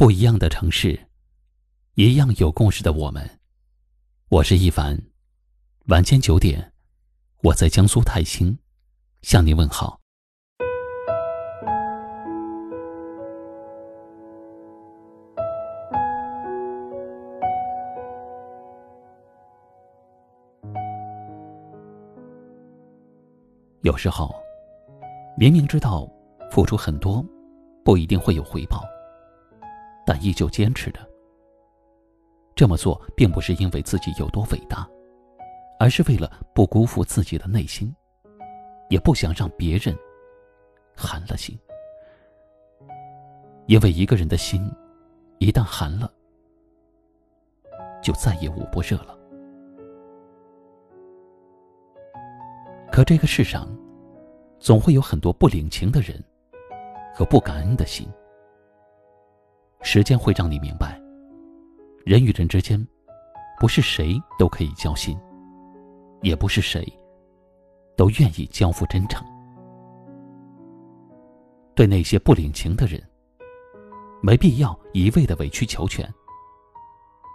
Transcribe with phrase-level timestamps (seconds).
[0.00, 0.98] 不一样的城市，
[1.92, 3.38] 一样有故事的我们。
[4.30, 4.98] 我是一凡，
[5.88, 6.72] 晚间九点，
[7.42, 8.58] 我在江苏泰兴
[9.20, 10.00] 向您问好。
[23.82, 24.34] 有时候，
[25.36, 26.10] 明明知道
[26.50, 27.22] 付出很多，
[27.84, 28.82] 不一定会有回报。
[30.10, 31.08] 但依旧坚持着。
[32.56, 34.84] 这么做并不是因为自己有多伟大，
[35.78, 37.94] 而是为了不辜负自己的内心，
[38.88, 39.96] 也不想让别人
[40.96, 41.56] 寒了心。
[43.66, 44.68] 因为一个人的心
[45.38, 46.12] 一旦寒了，
[48.02, 49.16] 就再也捂不热了。
[52.90, 53.68] 可这个世上，
[54.58, 56.20] 总会有很多不领情的人
[57.14, 58.08] 和不感恩的心。
[59.82, 61.00] 时间会让你明白，
[62.04, 62.86] 人与人之间，
[63.58, 65.18] 不是谁都可以交心，
[66.22, 66.86] 也不是谁
[67.96, 69.24] 都愿意交付真诚。
[71.74, 73.02] 对那些不领情的人，
[74.22, 76.06] 没必要一味的委曲求全。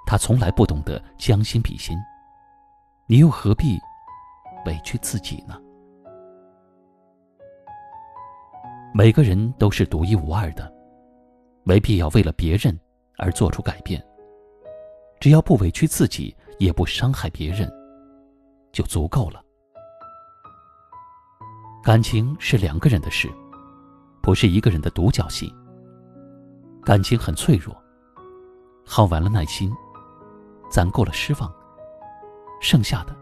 [0.06, 1.98] 他从来不懂得将心比心，
[3.08, 3.80] 你又何必
[4.68, 5.60] 委屈自己呢？
[8.94, 10.75] 每个人都是独一无二的。
[11.66, 12.80] 没必要为了别人
[13.18, 14.02] 而做出改变。
[15.20, 17.70] 只要不委屈自己，也不伤害别人，
[18.72, 19.42] 就足够了。
[21.84, 23.28] 感情是两个人的事，
[24.22, 25.52] 不是一个人的独角戏。
[26.84, 27.76] 感情很脆弱，
[28.86, 29.74] 耗完了耐心，
[30.70, 31.52] 攒够了失望，
[32.62, 33.16] 剩下的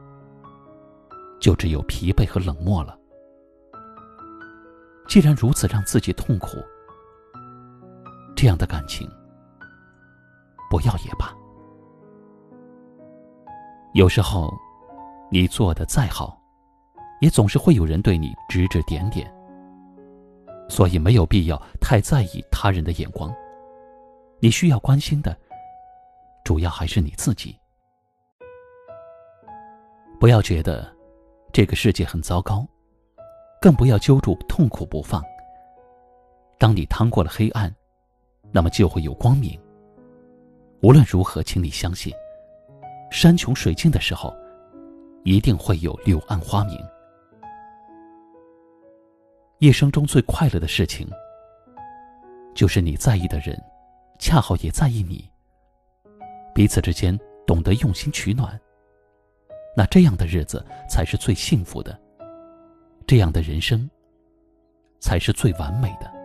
[1.39, 2.97] 就只有疲惫和冷漠了。
[5.07, 6.57] 既然如此，让自己痛苦。
[8.43, 9.09] 这样的感情，
[10.69, 11.33] 不要也罢。
[13.93, 14.53] 有时候，
[15.31, 16.37] 你做的再好，
[17.21, 19.33] 也总是会有人对你指指点点。
[20.67, 23.33] 所以没有必要太在意他人的眼光。
[24.41, 25.33] 你需要关心的，
[26.43, 27.57] 主要还是你自己。
[30.19, 30.93] 不要觉得
[31.53, 32.67] 这个世界很糟糕，
[33.61, 35.23] 更不要揪住痛苦不放。
[36.59, 37.73] 当你趟过了黑暗。
[38.53, 39.59] 那么就会有光明。
[40.81, 42.13] 无论如何，请你相信，
[43.09, 44.33] 山穷水尽的时候，
[45.23, 46.77] 一定会有柳暗花明。
[49.59, 51.09] 一生中最快乐的事情，
[52.53, 53.59] 就是你在意的人，
[54.19, 55.27] 恰好也在意你。
[56.53, 58.59] 彼此之间懂得用心取暖，
[59.75, 61.99] 那这样的日子才是最幸福的，
[63.07, 63.89] 这样的人生，
[64.99, 66.22] 才是最完美的。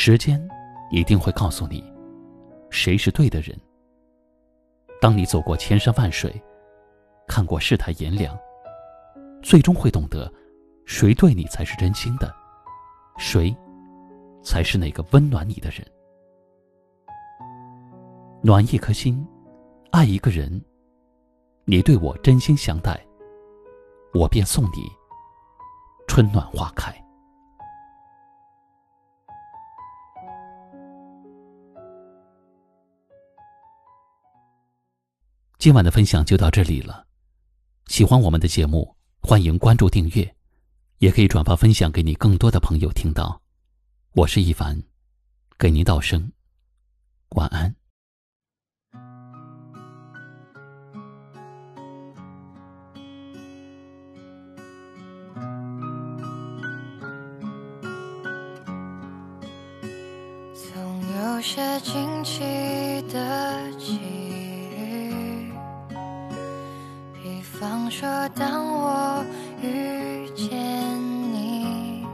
[0.00, 0.40] 时间
[0.92, 1.82] 一定会告诉你，
[2.70, 3.60] 谁是对的人。
[5.00, 6.40] 当你走过千山万水，
[7.26, 8.38] 看过世态炎凉，
[9.42, 10.32] 最终会懂得，
[10.86, 12.32] 谁对你才是真心的，
[13.18, 13.52] 谁
[14.40, 15.84] 才是那个温暖你的人。
[18.40, 19.26] 暖一颗心，
[19.90, 20.64] 爱一个人，
[21.64, 23.04] 你对我真心相待，
[24.14, 24.88] 我便送你
[26.06, 26.94] 春暖花开。
[35.58, 37.04] 今晚的分享就到这里了。
[37.88, 40.36] 喜欢我们的节目，欢迎关注订阅，
[40.98, 43.42] 也可以转发分享给你更多的朋友听到。
[44.12, 44.80] 我是一凡，
[45.58, 46.30] 给您道声
[47.30, 47.74] 晚安。
[60.54, 60.72] 总
[61.16, 62.42] 有些惊奇
[63.12, 63.98] 的奇
[67.38, 69.24] 比方说，当我
[69.62, 70.58] 遇见
[71.32, 72.04] 你，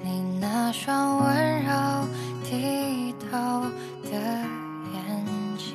[0.00, 1.72] 你那双温柔
[2.44, 3.62] 剔透
[4.04, 4.12] 的
[4.92, 5.26] 眼
[5.58, 5.74] 睛，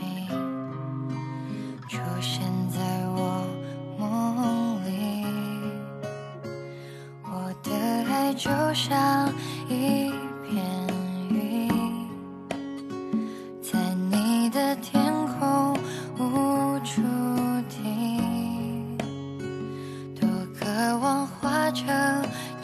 [1.90, 2.80] 出现在
[3.18, 3.46] 我
[3.98, 5.25] 梦里。
[7.25, 7.69] 我的
[8.10, 9.30] 爱就像
[9.68, 10.08] 一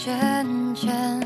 [0.05, 1.19] 渐渐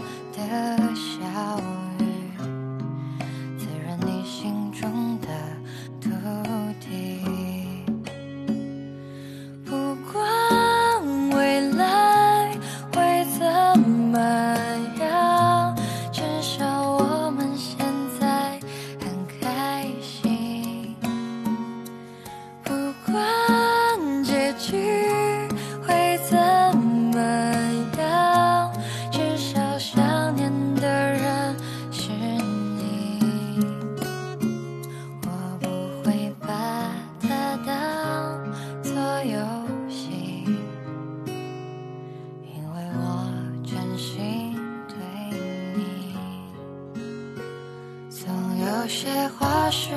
[49.71, 49.91] 是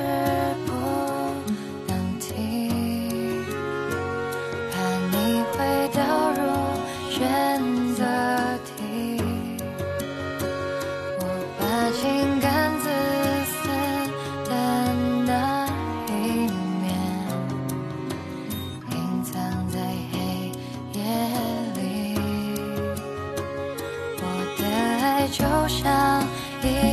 [0.66, 0.72] 不
[1.86, 3.42] 能停，
[4.70, 4.74] 怕
[5.10, 5.16] 你
[5.52, 5.56] 会
[5.92, 5.98] 掉
[6.32, 6.40] 入
[7.10, 7.16] 选
[7.94, 8.04] 择
[8.66, 8.70] 题。
[11.18, 11.20] 我
[11.58, 11.60] 把
[11.90, 12.00] 情
[12.40, 12.46] 感
[12.80, 12.84] 自
[13.48, 13.52] 私
[14.50, 14.52] 的
[15.26, 15.30] 那
[16.08, 16.10] 一
[16.82, 16.84] 面，
[18.90, 19.32] 隐藏
[19.68, 19.74] 在
[20.12, 20.14] 黑
[20.92, 21.00] 夜
[21.76, 21.80] 里。
[24.18, 24.22] 我
[24.58, 24.60] 的
[25.02, 25.80] 爱就像
[26.62, 26.91] 一。